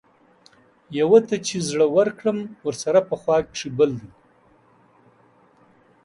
يو 0.99 1.11
ته 1.27 1.35
چې 1.47 1.55
زړۀ 1.69 1.87
ورکړم 1.97 2.37
ورسره 2.67 2.99
پۀ 3.09 3.15
خوا 3.21 3.37
کښې 3.47 3.69
بل 3.77 3.91
دے 3.99 4.09